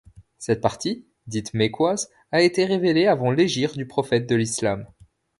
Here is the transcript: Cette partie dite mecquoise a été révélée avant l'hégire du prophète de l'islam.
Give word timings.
Cette 0.39 0.61
partie 0.61 1.05
dite 1.27 1.53
mecquoise 1.53 2.09
a 2.31 2.41
été 2.41 2.65
révélée 2.65 3.05
avant 3.05 3.29
l'hégire 3.29 3.73
du 3.73 3.85
prophète 3.85 4.27
de 4.27 4.35
l'islam. 4.35 4.87